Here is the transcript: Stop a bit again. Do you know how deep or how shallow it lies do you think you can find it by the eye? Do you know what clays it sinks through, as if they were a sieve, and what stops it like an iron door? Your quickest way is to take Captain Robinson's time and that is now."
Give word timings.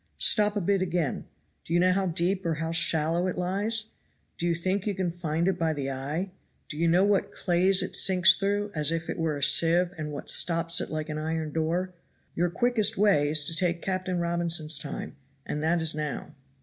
Stop 0.17 0.55
a 0.55 0.61
bit 0.61 0.81
again. 0.81 1.25
Do 1.63 1.75
you 1.75 1.79
know 1.79 1.91
how 1.91 2.07
deep 2.07 2.43
or 2.43 2.55
how 2.55 2.71
shallow 2.71 3.27
it 3.27 3.37
lies 3.37 3.85
do 4.39 4.47
you 4.47 4.55
think 4.55 4.87
you 4.87 4.95
can 4.95 5.11
find 5.11 5.47
it 5.47 5.59
by 5.59 5.73
the 5.73 5.91
eye? 5.91 6.31
Do 6.69 6.79
you 6.79 6.87
know 6.87 7.03
what 7.03 7.31
clays 7.31 7.83
it 7.83 7.95
sinks 7.95 8.35
through, 8.35 8.71
as 8.73 8.91
if 8.91 9.05
they 9.05 9.13
were 9.13 9.37
a 9.37 9.43
sieve, 9.43 9.93
and 9.99 10.11
what 10.11 10.27
stops 10.27 10.81
it 10.81 10.89
like 10.89 11.09
an 11.09 11.19
iron 11.19 11.51
door? 11.53 11.93
Your 12.35 12.49
quickest 12.49 12.97
way 12.97 13.29
is 13.29 13.45
to 13.45 13.55
take 13.55 13.83
Captain 13.83 14.17
Robinson's 14.17 14.79
time 14.79 15.17
and 15.45 15.61
that 15.61 15.81
is 15.83 15.93
now." 15.93 16.33